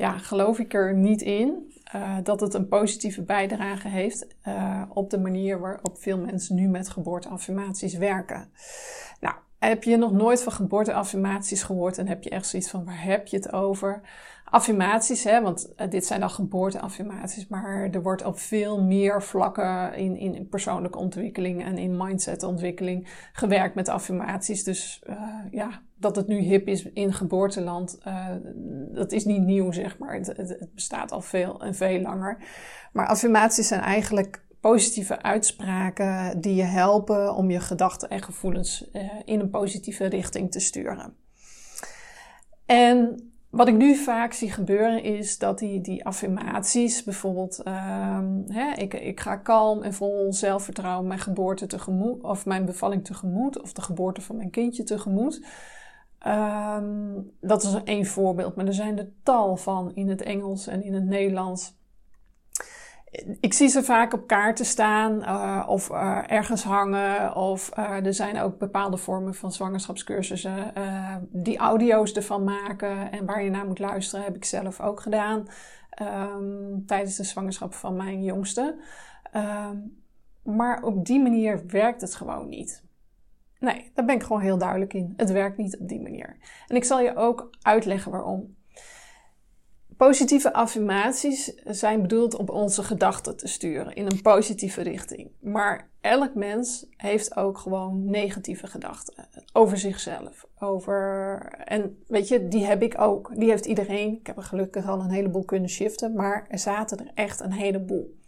ja, 0.00 0.18
geloof 0.18 0.58
ik 0.58 0.74
er 0.74 0.94
niet 0.94 1.22
in 1.22 1.72
uh, 1.94 2.16
dat 2.22 2.40
het 2.40 2.54
een 2.54 2.68
positieve 2.68 3.22
bijdrage 3.22 3.88
heeft 3.88 4.26
uh, 4.48 4.82
op 4.88 5.10
de 5.10 5.18
manier 5.18 5.60
waarop 5.60 5.98
veel 5.98 6.18
mensen 6.18 6.54
nu 6.54 6.68
met 6.68 6.88
geboorteaffirmaties 6.88 7.94
werken. 7.94 8.50
Nou, 9.20 9.34
heb 9.58 9.84
je 9.84 9.96
nog 9.96 10.12
nooit 10.12 10.42
van 10.42 10.52
geboorteaffirmaties 10.52 11.62
gehoord 11.62 11.98
en 11.98 12.08
heb 12.08 12.22
je 12.22 12.30
echt 12.30 12.46
zoiets 12.46 12.70
van 12.70 12.84
waar 12.84 13.02
heb 13.02 13.26
je 13.26 13.36
het 13.36 13.52
over? 13.52 14.00
Affirmaties, 14.50 15.24
hè, 15.24 15.42
want 15.42 15.74
eh, 15.74 15.90
dit 15.90 16.06
zijn 16.06 16.20
dan 16.20 16.30
geboorteaffirmaties, 16.30 17.46
maar 17.46 17.88
er 17.90 18.02
wordt 18.02 18.24
op 18.24 18.38
veel 18.38 18.82
meer 18.82 19.22
vlakken 19.22 19.94
in, 19.94 20.16
in 20.16 20.48
persoonlijke 20.48 20.98
ontwikkeling 20.98 21.64
en 21.64 21.78
in 21.78 21.96
mindsetontwikkeling 21.96 23.28
gewerkt 23.32 23.74
met 23.74 23.88
affirmaties. 23.88 24.64
Dus 24.64 25.02
uh, 25.08 25.16
ja, 25.50 25.82
dat 25.96 26.16
het 26.16 26.26
nu 26.26 26.38
hip 26.38 26.68
is 26.68 26.92
in 26.92 27.12
geboorteland, 27.12 27.98
uh, 28.06 28.26
dat 28.92 29.12
is 29.12 29.24
niet 29.24 29.42
nieuw, 29.42 29.72
zeg 29.72 29.98
maar. 29.98 30.14
Het, 30.14 30.26
het, 30.26 30.68
bestaat 30.74 31.12
al 31.12 31.20
veel 31.20 31.62
en 31.62 31.74
veel 31.74 32.00
langer. 32.00 32.38
Maar 32.92 33.06
affirmaties 33.06 33.68
zijn 33.68 33.80
eigenlijk 33.80 34.44
positieve 34.60 35.22
uitspraken 35.22 36.40
die 36.40 36.54
je 36.54 36.62
helpen 36.62 37.34
om 37.34 37.50
je 37.50 37.60
gedachten 37.60 38.08
en 38.08 38.22
gevoelens 38.22 38.90
in 39.24 39.40
een 39.40 39.50
positieve 39.50 40.04
richting 40.04 40.50
te 40.50 40.60
sturen. 40.60 41.14
En 42.66 43.30
wat 43.50 43.68
ik 43.68 43.76
nu 43.76 43.94
vaak 43.94 44.32
zie 44.32 44.50
gebeuren 44.50 45.02
is 45.02 45.38
dat 45.38 45.58
die, 45.58 45.80
die 45.80 46.04
affirmaties, 46.04 47.04
bijvoorbeeld, 47.04 47.62
um, 47.66 48.44
hè, 48.48 48.72
ik, 48.72 48.94
ik 48.94 49.20
ga 49.20 49.36
kalm 49.36 49.82
en 49.82 49.92
vol 49.94 50.32
zelfvertrouwen 50.32 51.06
mijn 51.06 51.20
geboorte 51.20 51.66
tegemoet, 51.66 52.22
of 52.22 52.46
mijn 52.46 52.64
bevalling 52.64 53.04
tegemoet, 53.04 53.60
of 53.62 53.72
de 53.72 53.82
geboorte 53.82 54.20
van 54.20 54.36
mijn 54.36 54.50
kindje 54.50 54.82
tegemoet. 54.82 55.44
Um, 56.26 57.30
dat 57.40 57.62
is 57.62 57.74
één 57.84 58.06
voorbeeld, 58.06 58.56
maar 58.56 58.66
er 58.66 58.74
zijn 58.74 58.98
er 58.98 59.12
tal 59.22 59.56
van 59.56 59.94
in 59.94 60.08
het 60.08 60.22
Engels 60.22 60.66
en 60.66 60.82
in 60.82 60.94
het 60.94 61.04
Nederlands 61.04 61.78
ik 63.40 63.52
zie 63.52 63.68
ze 63.68 63.82
vaak 63.82 64.12
op 64.12 64.26
kaarten 64.26 64.64
staan 64.64 65.18
uh, 65.18 65.64
of 65.68 65.90
uh, 65.90 66.22
ergens 66.26 66.64
hangen. 66.64 67.36
Of 67.36 67.70
uh, 67.78 68.06
er 68.06 68.14
zijn 68.14 68.40
ook 68.40 68.58
bepaalde 68.58 68.96
vormen 68.96 69.34
van 69.34 69.52
zwangerschapscursussen 69.52 70.72
die 71.30 71.58
audio's 71.58 72.12
ervan 72.12 72.44
maken 72.44 73.12
en 73.12 73.26
waar 73.26 73.42
je 73.42 73.50
naar 73.50 73.66
moet 73.66 73.78
luisteren. 73.78 74.24
Heb 74.24 74.36
ik 74.36 74.44
zelf 74.44 74.80
ook 74.80 75.00
gedaan 75.00 75.48
um, 76.02 76.86
tijdens 76.86 77.16
de 77.16 77.24
zwangerschap 77.24 77.74
van 77.74 77.96
mijn 77.96 78.22
jongste. 78.22 78.76
Um, 79.36 80.02
maar 80.42 80.82
op 80.82 81.06
die 81.06 81.20
manier 81.20 81.66
werkt 81.66 82.00
het 82.00 82.14
gewoon 82.14 82.48
niet. 82.48 82.84
Nee, 83.58 83.90
daar 83.94 84.04
ben 84.04 84.14
ik 84.14 84.22
gewoon 84.22 84.42
heel 84.42 84.58
duidelijk 84.58 84.94
in. 84.94 85.14
Het 85.16 85.30
werkt 85.30 85.56
niet 85.56 85.78
op 85.78 85.88
die 85.88 86.00
manier. 86.00 86.36
En 86.66 86.76
ik 86.76 86.84
zal 86.84 87.00
je 87.00 87.16
ook 87.16 87.50
uitleggen 87.62 88.10
waarom. 88.10 88.56
Positieve 90.06 90.52
affirmaties 90.52 91.54
zijn 91.64 92.02
bedoeld 92.02 92.34
om 92.34 92.48
onze 92.48 92.82
gedachten 92.82 93.36
te 93.36 93.48
sturen 93.48 93.94
in 93.94 94.06
een 94.06 94.22
positieve 94.22 94.82
richting. 94.82 95.30
Maar 95.40 95.90
elk 96.00 96.34
mens 96.34 96.86
heeft 96.96 97.36
ook 97.36 97.58
gewoon 97.58 98.10
negatieve 98.10 98.66
gedachten 98.66 99.28
over 99.52 99.78
zichzelf. 99.78 100.46
Over, 100.58 101.38
en 101.64 102.02
weet 102.06 102.28
je, 102.28 102.48
die 102.48 102.64
heb 102.64 102.82
ik 102.82 103.00
ook. 103.00 103.30
Die 103.34 103.48
heeft 103.48 103.66
iedereen. 103.66 104.12
Ik 104.18 104.26
heb 104.26 104.36
er 104.36 104.42
gelukkig 104.42 104.88
al 104.88 105.00
een 105.00 105.10
heleboel 105.10 105.44
kunnen 105.44 105.70
shiften, 105.70 106.14
maar 106.14 106.46
er 106.48 106.58
zaten 106.58 106.98
er 106.98 107.10
echt 107.14 107.40
een 107.40 107.52
heleboel. 107.52 108.18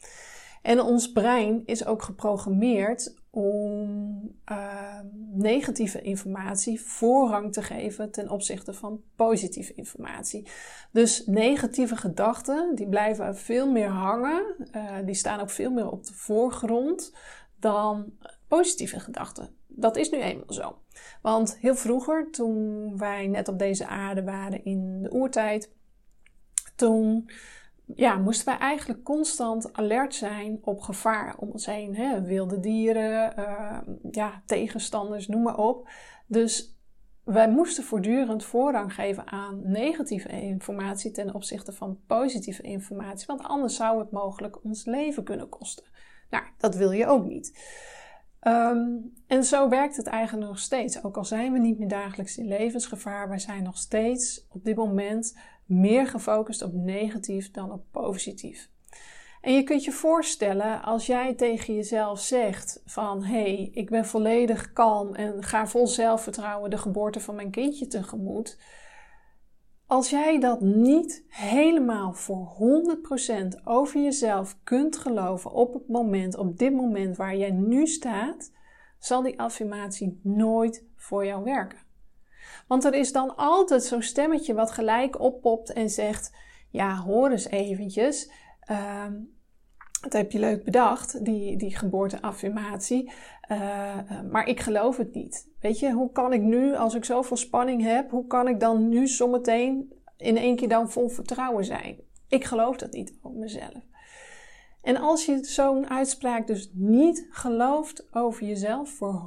En 0.62 0.80
ons 0.80 1.12
brein 1.12 1.62
is 1.64 1.86
ook 1.86 2.02
geprogrammeerd 2.02 3.14
om 3.30 4.01
negatieve 5.42 6.02
informatie 6.02 6.80
voorrang 6.80 7.52
te 7.52 7.62
geven 7.62 8.10
ten 8.10 8.30
opzichte 8.30 8.72
van 8.72 9.02
positieve 9.16 9.74
informatie. 9.74 10.46
Dus 10.90 11.26
negatieve 11.26 11.96
gedachten, 11.96 12.74
die 12.74 12.88
blijven 12.88 13.36
veel 13.36 13.70
meer 13.70 13.88
hangen, 13.88 14.56
uh, 14.76 14.96
die 15.04 15.14
staan 15.14 15.40
ook 15.40 15.50
veel 15.50 15.70
meer 15.70 15.90
op 15.90 16.06
de 16.06 16.14
voorgrond 16.14 17.14
dan 17.58 18.12
positieve 18.48 19.00
gedachten. 19.00 19.56
Dat 19.66 19.96
is 19.96 20.10
nu 20.10 20.20
eenmaal 20.20 20.52
zo. 20.52 20.78
Want 21.22 21.58
heel 21.58 21.74
vroeger, 21.74 22.30
toen 22.30 22.96
wij 22.98 23.26
net 23.26 23.48
op 23.48 23.58
deze 23.58 23.86
aarde 23.86 24.24
waren 24.24 24.64
in 24.64 25.02
de 25.02 25.12
oertijd, 25.12 25.70
toen 26.76 27.30
ja, 27.94 28.16
moesten 28.16 28.46
wij 28.46 28.58
eigenlijk 28.58 29.02
constant 29.02 29.72
alert 29.72 30.14
zijn 30.14 30.58
op 30.62 30.80
gevaar 30.80 31.36
om 31.38 31.50
ons 31.50 31.66
heen. 31.66 31.96
Hè? 31.96 32.22
Wilde 32.22 32.60
dieren, 32.60 33.38
uh, 33.38 33.78
ja, 34.10 34.42
tegenstanders, 34.46 35.28
noem 35.28 35.42
maar 35.42 35.58
op. 35.58 35.88
Dus 36.26 36.80
wij 37.24 37.50
moesten 37.50 37.84
voortdurend 37.84 38.44
voorrang 38.44 38.94
geven 38.94 39.26
aan 39.26 39.60
negatieve 39.64 40.28
informatie 40.28 41.10
ten 41.10 41.34
opzichte 41.34 41.72
van 41.72 42.00
positieve 42.06 42.62
informatie. 42.62 43.26
Want 43.26 43.42
anders 43.42 43.76
zou 43.76 43.98
het 43.98 44.10
mogelijk 44.10 44.64
ons 44.64 44.84
leven 44.84 45.24
kunnen 45.24 45.48
kosten. 45.48 45.84
Nou, 46.30 46.44
dat 46.58 46.74
wil 46.74 46.90
je 46.90 47.06
ook 47.06 47.24
niet. 47.24 47.52
Um, 48.48 49.12
en 49.26 49.44
zo 49.44 49.68
werkt 49.68 49.96
het 49.96 50.06
eigenlijk 50.06 50.48
nog 50.48 50.58
steeds. 50.58 51.04
Ook 51.04 51.16
al 51.16 51.24
zijn 51.24 51.52
we 51.52 51.58
niet 51.58 51.78
meer 51.78 51.88
dagelijks 51.88 52.38
in 52.38 52.48
levensgevaar, 52.48 53.28
wij 53.28 53.38
zijn 53.38 53.62
nog 53.62 53.76
steeds 53.76 54.46
op 54.50 54.64
dit 54.64 54.76
moment 54.76 55.36
meer 55.72 56.06
gefocust 56.06 56.62
op 56.62 56.72
negatief 56.72 57.50
dan 57.50 57.72
op 57.72 57.84
positief. 57.90 58.70
En 59.40 59.54
je 59.54 59.62
kunt 59.62 59.84
je 59.84 59.92
voorstellen 59.92 60.82
als 60.82 61.06
jij 61.06 61.34
tegen 61.34 61.74
jezelf 61.74 62.20
zegt 62.20 62.82
van 62.84 63.24
hé, 63.24 63.42
hey, 63.42 63.70
ik 63.72 63.90
ben 63.90 64.06
volledig 64.06 64.72
kalm 64.72 65.14
en 65.14 65.42
ga 65.42 65.66
vol 65.66 65.86
zelfvertrouwen 65.86 66.70
de 66.70 66.78
geboorte 66.78 67.20
van 67.20 67.34
mijn 67.34 67.50
kindje 67.50 67.86
tegemoet. 67.86 68.58
Als 69.86 70.10
jij 70.10 70.40
dat 70.40 70.60
niet 70.60 71.24
helemaal 71.28 72.12
voor 72.12 72.56
100% 73.60 73.62
over 73.64 74.02
jezelf 74.02 74.58
kunt 74.64 74.96
geloven 74.96 75.50
op 75.50 75.74
het 75.74 75.88
moment, 75.88 76.36
op 76.36 76.58
dit 76.58 76.72
moment 76.72 77.16
waar 77.16 77.36
jij 77.36 77.50
nu 77.50 77.86
staat, 77.86 78.52
zal 78.98 79.22
die 79.22 79.40
affirmatie 79.40 80.20
nooit 80.22 80.86
voor 80.96 81.26
jou 81.26 81.44
werken. 81.44 81.78
Want 82.66 82.84
er 82.84 82.94
is 82.94 83.12
dan 83.12 83.36
altijd 83.36 83.84
zo'n 83.84 84.02
stemmetje 84.02 84.54
wat 84.54 84.70
gelijk 84.70 85.20
oppopt 85.20 85.72
en 85.72 85.90
zegt: 85.90 86.36
Ja, 86.70 86.96
hoor 86.96 87.30
eens 87.30 87.48
eventjes. 87.48 88.30
Uh, 88.70 89.06
dat 90.00 90.12
heb 90.12 90.32
je 90.32 90.38
leuk 90.38 90.64
bedacht, 90.64 91.24
die, 91.24 91.56
die 91.56 91.76
geboorteaffirmatie. 91.76 93.12
Uh, 93.48 94.20
maar 94.30 94.46
ik 94.46 94.60
geloof 94.60 94.96
het 94.96 95.14
niet. 95.14 95.48
Weet 95.60 95.78
je, 95.78 95.92
hoe 95.92 96.12
kan 96.12 96.32
ik 96.32 96.40
nu, 96.40 96.74
als 96.76 96.94
ik 96.94 97.04
zoveel 97.04 97.36
spanning 97.36 97.82
heb, 97.82 98.10
hoe 98.10 98.26
kan 98.26 98.48
ik 98.48 98.60
dan 98.60 98.88
nu 98.88 99.06
zometeen 99.06 99.92
in 100.16 100.36
één 100.36 100.56
keer 100.56 100.68
dan 100.68 100.90
vol 100.90 101.08
vertrouwen 101.08 101.64
zijn? 101.64 101.96
Ik 102.28 102.44
geloof 102.44 102.76
dat 102.76 102.92
niet 102.92 103.18
over 103.22 103.38
mezelf. 103.38 103.84
En 104.82 104.96
als 104.96 105.24
je 105.26 105.44
zo'n 105.44 105.90
uitspraak 105.90 106.46
dus 106.46 106.70
niet 106.72 107.26
gelooft 107.30 108.14
over 108.14 108.46
jezelf 108.46 108.90
voor 108.90 109.22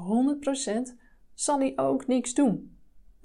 100%, 0.90 0.96
zal 1.34 1.58
die 1.60 1.78
ook 1.78 2.08
niks 2.08 2.34
doen. 2.34 2.75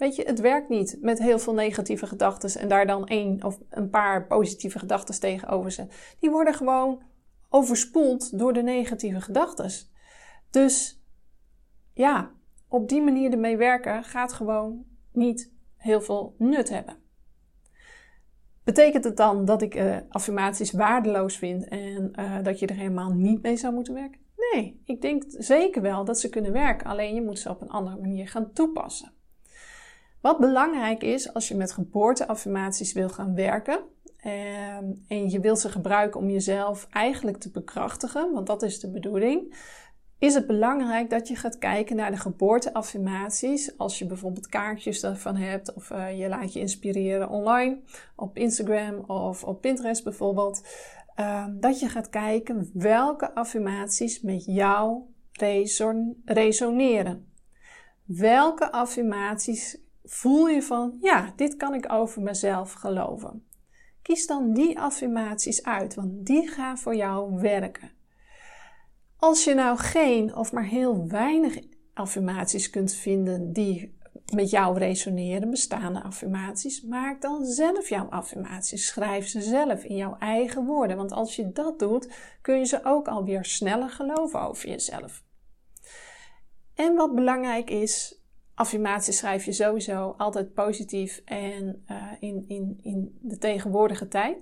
Weet 0.01 0.15
je, 0.15 0.23
het 0.23 0.39
werkt 0.39 0.69
niet 0.69 0.97
met 1.01 1.19
heel 1.19 1.39
veel 1.39 1.53
negatieve 1.53 2.07
gedachten 2.07 2.61
en 2.61 2.67
daar 2.67 2.85
dan 2.85 3.07
één 3.07 3.43
of 3.43 3.59
een 3.69 3.89
paar 3.89 4.27
positieve 4.27 4.79
gedachten 4.79 5.19
tegenover 5.19 5.71
zetten. 5.71 5.97
Die 6.19 6.29
worden 6.29 6.53
gewoon 6.53 7.01
overspoeld 7.49 8.39
door 8.39 8.53
de 8.53 8.61
negatieve 8.61 9.21
gedachten. 9.21 9.71
Dus 10.49 11.01
ja, 11.93 12.31
op 12.67 12.89
die 12.89 13.01
manier 13.01 13.31
ermee 13.31 13.57
werken 13.57 14.03
gaat 14.03 14.33
gewoon 14.33 14.85
niet 15.11 15.53
heel 15.75 16.01
veel 16.01 16.35
nut 16.37 16.69
hebben. 16.69 16.97
Betekent 18.63 19.03
het 19.03 19.17
dan 19.17 19.45
dat 19.45 19.61
ik 19.61 19.75
uh, 19.75 19.97
affirmaties 20.09 20.71
waardeloos 20.71 21.37
vind 21.37 21.67
en 21.67 22.13
uh, 22.19 22.43
dat 22.43 22.59
je 22.59 22.67
er 22.67 22.75
helemaal 22.75 23.13
niet 23.13 23.41
mee 23.41 23.57
zou 23.57 23.73
moeten 23.73 23.93
werken? 23.93 24.21
Nee, 24.51 24.81
ik 24.85 25.01
denk 25.01 25.23
zeker 25.27 25.81
wel 25.81 26.05
dat 26.05 26.19
ze 26.19 26.29
kunnen 26.29 26.51
werken, 26.51 26.87
alleen 26.87 27.15
je 27.15 27.21
moet 27.21 27.39
ze 27.39 27.49
op 27.49 27.61
een 27.61 27.69
andere 27.69 27.97
manier 27.97 28.27
gaan 28.27 28.53
toepassen. 28.53 29.19
Wat 30.21 30.39
belangrijk 30.39 31.03
is 31.03 31.33
als 31.33 31.47
je 31.47 31.55
met 31.55 31.71
geboorteaffirmaties 31.71 32.93
wil 32.93 33.09
gaan 33.09 33.35
werken 33.35 33.79
ehm, 34.17 34.85
en 35.07 35.29
je 35.29 35.39
wilt 35.39 35.59
ze 35.59 35.69
gebruiken 35.69 36.19
om 36.19 36.29
jezelf 36.29 36.87
eigenlijk 36.89 37.37
te 37.37 37.51
bekrachtigen, 37.51 38.31
want 38.31 38.47
dat 38.47 38.63
is 38.63 38.79
de 38.79 38.91
bedoeling, 38.91 39.55
is 40.21 40.33
het 40.33 40.47
belangrijk 40.47 41.09
dat 41.09 41.27
je 41.27 41.35
gaat 41.35 41.57
kijken 41.57 41.95
naar 41.95 42.11
de 42.11 42.17
geboorteaffirmaties. 42.17 43.77
Als 43.77 43.99
je 43.99 44.05
bijvoorbeeld 44.05 44.47
kaartjes 44.47 45.03
ervan 45.03 45.35
hebt 45.35 45.73
of 45.73 45.89
uh, 45.89 46.19
je 46.19 46.27
laat 46.27 46.53
je 46.53 46.59
inspireren 46.59 47.29
online 47.29 47.79
op 48.15 48.37
Instagram 48.37 48.95
of 49.07 49.43
op 49.43 49.61
Pinterest 49.61 50.03
bijvoorbeeld. 50.03 50.67
Uh, 51.19 51.45
dat 51.51 51.79
je 51.79 51.89
gaat 51.89 52.09
kijken 52.09 52.69
welke 52.73 53.33
affirmaties 53.33 54.21
met 54.21 54.45
jou 54.45 55.01
reson 55.31 56.21
resoneren. 56.25 57.31
Welke 58.05 58.71
affirmaties 58.71 59.77
voel 60.13 60.47
je 60.47 60.61
van, 60.61 60.97
ja, 61.01 61.33
dit 61.35 61.55
kan 61.55 61.73
ik 61.73 61.91
over 61.91 62.21
mezelf 62.21 62.71
geloven. 62.71 63.45
Kies 64.01 64.27
dan 64.27 64.53
die 64.53 64.79
affirmaties 64.79 65.63
uit, 65.63 65.95
want 65.95 66.25
die 66.25 66.47
gaan 66.47 66.77
voor 66.77 66.95
jou 66.95 67.41
werken. 67.41 67.91
Als 69.17 69.43
je 69.43 69.53
nou 69.53 69.77
geen 69.77 70.35
of 70.35 70.51
maar 70.51 70.65
heel 70.65 71.07
weinig 71.07 71.59
affirmaties 71.93 72.69
kunt 72.69 72.93
vinden 72.93 73.53
die 73.53 73.99
met 74.33 74.49
jou 74.49 74.77
resoneren, 74.77 75.49
bestaande 75.49 76.03
affirmaties, 76.03 76.81
maak 76.81 77.21
dan 77.21 77.45
zelf 77.45 77.89
jouw 77.89 78.09
affirmaties. 78.09 78.87
Schrijf 78.87 79.27
ze 79.27 79.41
zelf 79.41 79.83
in 79.83 79.95
jouw 79.95 80.15
eigen 80.19 80.65
woorden, 80.65 80.97
want 80.97 81.11
als 81.11 81.35
je 81.35 81.51
dat 81.51 81.79
doet, 81.79 82.13
kun 82.41 82.57
je 82.57 82.65
ze 82.65 82.79
ook 82.83 83.07
alweer 83.07 83.45
sneller 83.45 83.89
geloven 83.89 84.41
over 84.41 84.69
jezelf. 84.69 85.23
En 86.75 86.95
wat 86.95 87.15
belangrijk 87.15 87.69
is, 87.69 88.20
affirmaties 88.55 89.17
schrijf 89.17 89.45
je 89.45 89.51
sowieso 89.51 90.13
altijd 90.17 90.53
positief 90.53 91.21
en 91.25 91.83
uh, 91.87 92.11
in, 92.19 92.45
in, 92.47 92.79
in 92.81 93.17
de 93.21 93.37
tegenwoordige 93.37 94.07
tijd. 94.07 94.37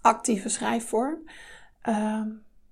Actieve 0.00 0.48
schrijfvorm. 0.48 1.30
Uh, 1.88 2.22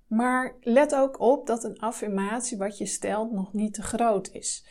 maar 0.07 0.55
let 0.61 0.95
ook 0.95 1.19
op 1.19 1.47
dat 1.47 1.63
een 1.63 1.79
affirmatie 1.79 2.57
wat 2.57 2.77
je 2.77 2.85
stelt 2.85 3.31
nog 3.31 3.53
niet 3.53 3.73
te 3.73 3.81
groot 3.81 4.29
is. 4.31 4.65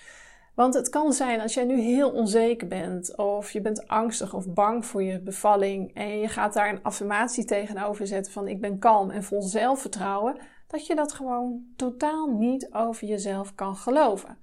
Want 0.54 0.74
het 0.74 0.88
kan 0.88 1.12
zijn 1.12 1.40
als 1.40 1.54
jij 1.54 1.64
nu 1.64 1.80
heel 1.80 2.10
onzeker 2.10 2.68
bent, 2.68 3.16
of 3.16 3.50
je 3.50 3.60
bent 3.60 3.88
angstig 3.88 4.34
of 4.34 4.48
bang 4.48 4.86
voor 4.86 5.02
je 5.02 5.20
bevalling, 5.20 5.94
en 5.94 6.18
je 6.18 6.28
gaat 6.28 6.52
daar 6.52 6.68
een 6.68 6.82
affirmatie 6.82 7.44
tegenover 7.44 8.06
zetten 8.06 8.32
van 8.32 8.48
ik 8.48 8.60
ben 8.60 8.78
kalm 8.78 9.10
en 9.10 9.24
vol 9.24 9.42
zelfvertrouwen, 9.42 10.38
dat 10.66 10.86
je 10.86 10.94
dat 10.94 11.12
gewoon 11.12 11.64
totaal 11.76 12.26
niet 12.26 12.68
over 12.72 13.06
jezelf 13.06 13.54
kan 13.54 13.76
geloven. 13.76 14.38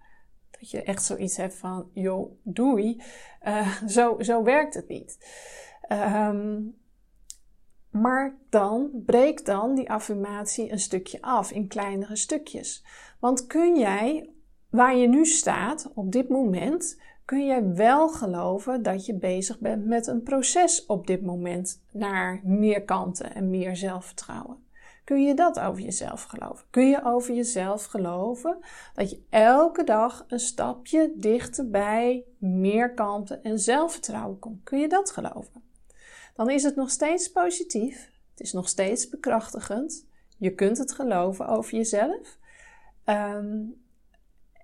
Dat 0.63 0.71
je 0.71 0.83
echt 0.83 1.03
zoiets 1.03 1.37
hebt 1.37 1.55
van, 1.55 1.89
joh, 1.93 2.31
doei, 2.43 3.01
uh, 3.47 3.83
zo, 3.87 4.15
zo 4.19 4.43
werkt 4.43 4.73
het 4.73 4.87
niet. 4.87 5.17
Um, 5.91 6.75
maar 7.89 8.37
dan 8.49 8.89
breek 9.05 9.45
dan 9.45 9.75
die 9.75 9.91
affirmatie 9.91 10.71
een 10.71 10.79
stukje 10.79 11.21
af 11.21 11.51
in 11.51 11.67
kleinere 11.67 12.15
stukjes. 12.15 12.85
Want 13.19 13.47
kun 13.47 13.79
jij, 13.79 14.29
waar 14.69 14.95
je 14.95 15.07
nu 15.07 15.25
staat 15.25 15.91
op 15.93 16.11
dit 16.11 16.29
moment, 16.29 17.01
kun 17.25 17.45
jij 17.45 17.73
wel 17.73 18.09
geloven 18.09 18.83
dat 18.83 19.05
je 19.05 19.17
bezig 19.17 19.59
bent 19.59 19.85
met 19.85 20.07
een 20.07 20.23
proces 20.23 20.85
op 20.85 21.07
dit 21.07 21.21
moment 21.21 21.83
naar 21.91 22.41
meer 22.43 22.83
kanten 22.83 23.35
en 23.35 23.49
meer 23.49 23.75
zelfvertrouwen. 23.75 24.57
Kun 25.03 25.23
je 25.23 25.33
dat 25.33 25.59
over 25.59 25.81
jezelf 25.81 26.23
geloven? 26.23 26.65
Kun 26.69 26.89
je 26.89 27.03
over 27.03 27.33
jezelf 27.33 27.85
geloven 27.85 28.57
dat 28.93 29.09
je 29.09 29.23
elke 29.29 29.83
dag 29.83 30.25
een 30.27 30.39
stapje 30.39 31.13
dichter 31.15 31.69
bij 31.69 32.25
meer 32.37 32.93
kanten 32.93 33.43
en 33.43 33.59
zelfvertrouwen 33.59 34.39
komt? 34.39 34.63
Kun 34.63 34.79
je 34.79 34.87
dat 34.87 35.11
geloven? 35.11 35.63
Dan 36.35 36.49
is 36.49 36.63
het 36.63 36.75
nog 36.75 36.89
steeds 36.89 37.31
positief. 37.31 38.11
Het 38.31 38.39
is 38.39 38.53
nog 38.53 38.67
steeds 38.67 39.09
bekrachtigend. 39.09 40.07
Je 40.37 40.53
kunt 40.53 40.77
het 40.77 40.93
geloven 40.93 41.47
over 41.47 41.73
jezelf. 41.75 42.37
Um, 43.05 43.81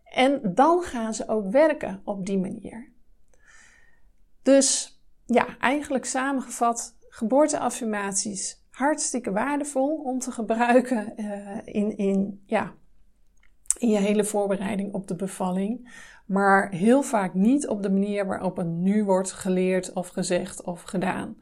en 0.03 0.53
dan 0.53 0.83
gaan 0.83 1.13
ze 1.13 1.27
ook 1.27 1.51
werken 1.51 2.01
op 2.03 2.25
die 2.25 2.37
manier. 2.37 2.91
Dus 4.41 4.99
ja, 5.25 5.57
eigenlijk 5.57 6.05
samengevat, 6.05 6.95
geboorteaffirmaties 7.09 8.58
hartstikke 8.79 9.31
waardevol 9.31 9.95
om 9.95 10.19
te 10.19 10.31
gebruiken 10.31 11.13
uh, 11.17 11.57
in, 11.63 11.97
in, 11.97 12.43
ja, 12.45 12.73
in 13.77 13.89
je 13.89 13.97
hele 13.97 14.23
voorbereiding 14.23 14.93
op 14.93 15.07
de 15.07 15.15
bevalling. 15.15 15.91
Maar 16.25 16.71
heel 16.71 17.01
vaak 17.01 17.33
niet 17.33 17.67
op 17.67 17.83
de 17.83 17.89
manier 17.89 18.25
waarop 18.25 18.57
het 18.57 18.67
nu 18.67 19.03
wordt 19.03 19.31
geleerd 19.31 19.93
of 19.93 20.07
gezegd 20.07 20.63
of 20.63 20.81
gedaan. 20.81 21.37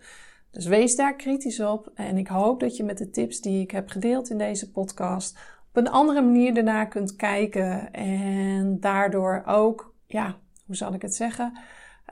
Dus 0.51 0.65
wees 0.65 0.96
daar 0.96 1.15
kritisch 1.15 1.60
op 1.60 1.91
en 1.94 2.17
ik 2.17 2.27
hoop 2.27 2.60
dat 2.60 2.77
je 2.77 2.84
met 2.84 2.98
de 2.98 3.10
tips 3.10 3.41
die 3.41 3.62
ik 3.62 3.72
heb 3.72 3.89
gedeeld 3.89 4.29
in 4.29 4.38
deze 4.38 4.72
podcast 4.72 5.38
op 5.70 5.75
een 5.75 5.89
andere 5.89 6.22
manier 6.22 6.58
ernaar 6.58 6.88
kunt 6.88 7.15
kijken 7.15 7.91
en 7.94 8.79
daardoor 8.79 9.44
ook, 9.46 9.94
ja, 10.06 10.36
hoe 10.65 10.75
zal 10.75 10.94
ik 10.94 11.01
het 11.01 11.15
zeggen? 11.15 11.58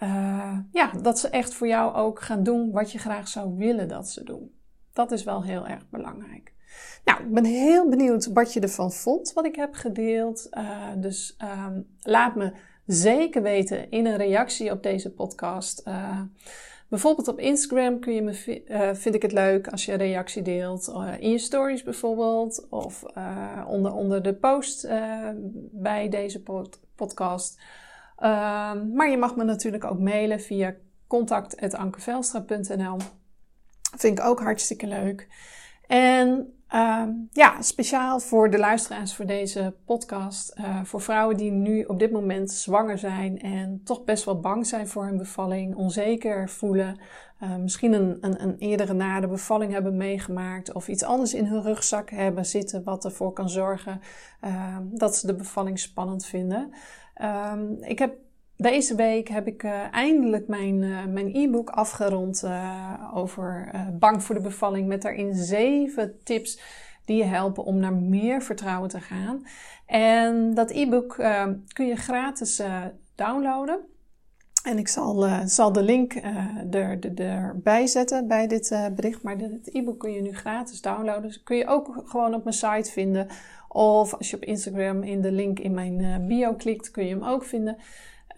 Uh, 0.03 0.58
ja, 0.72 0.91
dat 1.01 1.20
ze 1.20 1.29
echt 1.29 1.53
voor 1.53 1.67
jou 1.67 1.96
ook 1.96 2.22
gaan 2.22 2.44
doen 2.44 2.72
wat 2.72 2.91
je 2.91 3.00
graag 3.00 3.27
zou 3.27 3.58
willen 3.58 3.88
dat 3.88 4.10
ze 4.10 4.24
doen. 4.24 4.54
Dat 4.95 5.11
is 5.11 5.23
wel 5.23 5.43
heel 5.43 5.67
erg 5.67 5.89
belangrijk. 5.89 6.53
Nou, 7.03 7.23
ik 7.23 7.33
ben 7.33 7.45
heel 7.45 7.89
benieuwd 7.89 8.25
wat 8.33 8.53
je 8.53 8.59
ervan 8.59 8.91
vond, 8.91 9.33
wat 9.33 9.45
ik 9.45 9.55
heb 9.55 9.73
gedeeld. 9.73 10.47
Uh, 10.51 10.87
dus 10.97 11.37
um, 11.67 11.87
laat 12.01 12.35
me 12.35 12.53
zeker 12.85 13.41
weten 13.41 13.91
in 13.91 14.05
een 14.05 14.17
reactie 14.17 14.71
op 14.71 14.83
deze 14.83 15.13
podcast. 15.13 15.81
Uh, 15.87 16.21
bijvoorbeeld 16.87 17.27
op 17.27 17.39
Instagram 17.39 17.99
kun 17.99 18.13
je 18.13 18.21
me, 18.21 18.63
uh, 18.67 18.93
vind 18.93 19.15
ik 19.15 19.21
het 19.21 19.31
leuk 19.31 19.67
als 19.67 19.85
je 19.85 19.91
een 19.91 19.97
reactie 19.97 20.41
deelt. 20.41 20.93
in 21.19 21.29
je 21.29 21.37
stories 21.37 21.83
bijvoorbeeld. 21.83 22.67
Of 22.69 23.03
onder, 23.67 23.93
onder 23.93 24.23
de 24.23 24.33
post 24.33 24.88
bij 25.71 26.10
deze 26.10 26.43
pod 26.43 26.79
podcast. 26.95 27.62
Ehm, 28.17 28.93
maar 28.93 29.10
je 29.10 29.17
mag 29.17 29.36
me 29.36 29.43
natuurlijk 29.43 29.84
ook 29.84 29.99
mailen 29.99 30.39
via 30.39 30.75
contact.ankevelstra.nl. 31.08 32.97
Vind 33.98 34.19
ik 34.19 34.26
ook 34.26 34.39
hartstikke 34.39 34.88
leuk. 34.88 35.28
En 35.88 36.54
uh, 36.74 37.04
ja, 37.32 37.62
speciaal 37.62 38.19
voor 38.19 38.50
de 38.50 38.58
luisteraars 38.58 39.15
voor 39.15 39.26
deze 39.26 39.74
podcast. 39.86 40.54
Uh, 40.60 40.84
voor 40.84 41.02
vrouwen 41.02 41.38
die 41.38 41.52
nu 41.52 41.84
op 41.84 42.00
dit 42.00 42.12
moment 42.12 42.52
zwanger 42.52 42.98
zijn 42.98 43.41
en 43.41 43.82
toch 43.84 44.04
best 44.04 44.24
wel 44.24 44.39
bang 44.39 44.67
zijn 44.67 44.88
voor 44.88 45.06
hun 45.06 45.17
bevalling, 45.17 45.76
onzeker 45.76 46.50
voelen. 46.50 47.00
Uh, 47.43 47.56
misschien 47.56 47.93
een, 47.93 48.17
een, 48.21 48.41
een 48.41 48.56
eerdere 48.58 48.93
na 48.93 49.19
de 49.19 49.28
bevalling 49.28 49.71
hebben 49.71 49.98
meegemaakt 49.98 50.74
of 50.74 50.88
iets 50.88 51.04
anders 51.04 51.34
in 51.34 51.45
hun 51.45 51.62
rugzak 51.62 52.10
hebben 52.10 52.45
zitten 52.45 52.84
wat 52.84 53.06
ervoor 53.06 53.34
kan 53.34 53.50
zorgen 53.50 54.02
uh, 54.45 54.78
dat 54.84 55.15
ze 55.15 55.28
de 55.28 55.36
bevalling 55.36 55.80
spannend 55.80 56.26
vinden. 56.26 56.74
Um, 57.52 57.78
ik 57.84 58.00
heb 58.00 58.13
deze 58.58 58.96
week 58.96 59.28
heb 59.28 59.48
ik 59.48 59.63
uh, 59.63 59.94
eindelijk 59.94 60.48
mijn, 60.48 60.82
uh, 60.82 61.06
mijn 61.06 61.36
e-book 61.36 61.70
afgerond 61.70 62.44
uh, 62.44 63.12
over 63.13 63.72
bang 64.00 64.24
voor 64.24 64.36
de 64.36 64.41
bevalling. 64.41 64.88
Met 64.88 65.02
daarin 65.02 65.34
zeven 65.34 66.24
tips 66.24 66.60
die 67.06 67.18
je 67.18 67.24
helpen 67.24 67.63
om 67.63 67.78
naar 67.78 67.94
meer 67.94 68.41
vertrouwen 68.41 68.89
te 68.89 69.02
gaan. 69.02 69.46
En 69.86 70.54
dat 70.54 70.72
e-book 70.72 71.13
kun 71.74 71.88
je 71.88 71.96
gratis 71.96 72.62
downloaden. 73.15 73.80
En 74.63 74.78
ik 74.78 74.88
zal, 74.88 75.28
zal 75.46 75.72
de 75.72 75.84
link 75.84 76.13
er, 76.72 77.00
er, 77.15 77.15
erbij 77.15 77.88
zetten 77.88 78.28
bij 78.28 78.48
dit 78.48 78.89
bericht. 78.96 79.22
Maar 79.22 79.38
het 79.38 79.70
e-book 79.74 80.00
kun 80.00 80.12
je 80.12 80.22
nu 80.22 80.34
gratis 80.34 80.82
downloaden. 80.82 81.22
Dus 81.22 81.44
kun 81.44 81.58
je 81.58 81.68
ook 81.68 82.04
gewoon 82.06 82.34
op 82.34 82.44
mijn 82.44 82.56
site 82.56 82.91
vinden. 82.91 83.28
Of 83.70 84.13
als 84.13 84.30
je 84.30 84.36
op 84.36 84.44
Instagram 84.44 85.04
in 85.04 85.22
de 85.22 85.32
link 85.32 85.60
in 85.60 85.74
mijn 85.74 86.28
bio 86.28 86.54
klikt, 86.54 86.91
kun 86.91 87.06
je 87.06 87.13
hem 87.13 87.24
ook 87.24 87.44
vinden. 87.44 87.78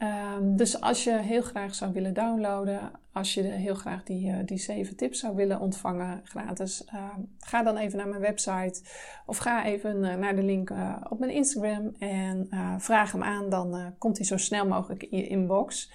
Um, 0.04 0.56
dus 0.56 0.82
als 0.82 1.04
je 1.04 1.12
heel 1.12 1.42
graag 1.42 1.76
zou 1.76 1.94
willen 1.94 2.14
downloaden, 2.14 2.92
als 3.12 3.34
je 3.34 3.42
heel 3.42 3.76
graag 3.76 4.04
die, 4.04 4.28
uh, 4.28 4.38
die 4.46 4.58
zeven 4.58 4.96
tips 4.96 5.20
zou 5.20 5.36
willen 5.36 5.60
ontvangen 5.60 6.22
gratis, 6.24 6.88
uh, 6.94 7.04
ga 7.40 7.64
dan 7.64 7.78
even 7.78 7.98
naar 7.98 8.08
mijn 8.08 8.22
website 8.22 8.82
of 9.26 9.38
ga 9.38 9.66
even 9.66 10.04
uh, 10.04 10.16
naar 10.16 10.36
de 10.36 10.44
link 10.44 10.70
eh, 10.70 10.96
op 11.10 11.20
mijn 11.20 11.32
Instagram 11.32 11.96
en 12.00 12.50
vraag 12.78 13.12
hem 13.12 13.24
aan. 13.24 13.50
Dan 13.50 13.96
komt 13.98 14.18
hij 14.18 14.26
zo 14.26 14.38
snel 14.38 14.68
mogelijk 14.68 15.04
in 15.04 15.18
je 15.18 15.28
inbox. 15.28 15.92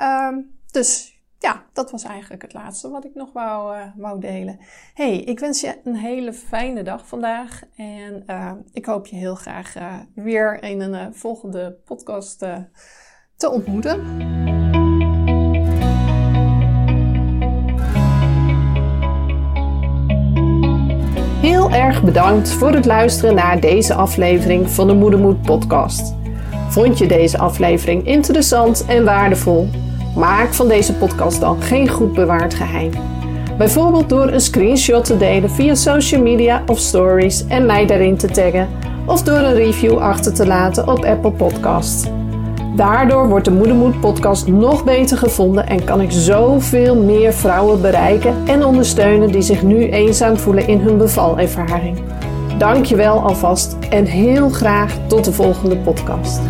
Um, 0.00 0.58
dus 0.70 1.20
ja, 1.38 1.64
dat 1.72 1.90
was 1.90 2.04
eigenlijk 2.04 2.42
het 2.42 2.52
laatste 2.52 2.90
wat 2.90 3.04
ik 3.04 3.14
nog 3.14 3.32
wou, 3.32 3.76
wou 3.96 4.20
delen. 4.20 4.58
Hey, 4.94 5.18
ik 5.20 5.38
wens 5.38 5.60
je 5.60 5.80
een 5.84 5.96
hele 5.96 6.32
fijne 6.32 6.82
dag 6.82 7.06
vandaag 7.06 7.62
en 7.76 8.24
ik 8.72 8.86
hoop 8.86 9.06
je 9.06 9.16
heel 9.16 9.34
graag 9.34 9.74
weer 10.14 10.62
in 10.62 10.80
een 10.80 11.14
volgende 11.14 11.78
podcast 11.84 12.44
te 13.36 13.50
ontmoeten. 13.50 14.00
Heel 21.40 21.70
erg 21.70 22.02
bedankt 22.02 22.50
voor 22.50 22.72
het 22.72 22.84
luisteren 22.84 23.34
naar 23.34 23.60
deze 23.60 23.94
aflevering 23.94 24.70
van 24.70 24.86
de 24.86 24.94
Moedermoed 24.94 25.42
podcast. 25.42 26.14
Vond 26.68 26.98
je 26.98 27.06
deze 27.06 27.38
aflevering 27.38 28.06
interessant 28.06 28.84
en 28.86 29.04
waardevol? 29.04 29.68
Maak 30.14 30.54
van 30.54 30.68
deze 30.68 30.94
podcast 30.94 31.40
dan 31.40 31.62
geen 31.62 31.88
goed 31.88 32.12
bewaard 32.12 32.54
geheim. 32.54 32.90
Bijvoorbeeld 33.58 34.08
door 34.08 34.28
een 34.28 34.40
screenshot 34.40 35.04
te 35.04 35.16
delen 35.16 35.50
via 35.50 35.74
social 35.74 36.22
media 36.22 36.62
of 36.66 36.78
stories 36.78 37.46
en 37.46 37.66
mij 37.66 37.86
daarin 37.86 38.16
te 38.16 38.28
taggen, 38.28 38.68
of 39.06 39.22
door 39.22 39.38
een 39.38 39.54
review 39.54 39.98
achter 39.98 40.34
te 40.34 40.46
laten 40.46 40.88
op 40.88 41.04
Apple 41.04 41.32
Podcasts. 41.32 42.08
Daardoor 42.76 43.28
wordt 43.28 43.44
de 43.44 43.50
Moedermoed 43.50 44.00
podcast 44.00 44.46
nog 44.46 44.84
beter 44.84 45.18
gevonden 45.18 45.66
en 45.66 45.84
kan 45.84 46.00
ik 46.00 46.10
zoveel 46.10 46.96
meer 46.96 47.32
vrouwen 47.32 47.80
bereiken 47.80 48.34
en 48.46 48.64
ondersteunen 48.64 49.32
die 49.32 49.42
zich 49.42 49.62
nu 49.62 49.88
eenzaam 49.88 50.36
voelen 50.36 50.68
in 50.68 50.80
hun 50.80 50.98
bevalervaring. 50.98 51.98
Dankjewel 52.58 53.20
alvast 53.20 53.76
en 53.90 54.04
heel 54.04 54.48
graag 54.48 54.98
tot 55.06 55.24
de 55.24 55.32
volgende 55.32 55.76
podcast. 55.76 56.40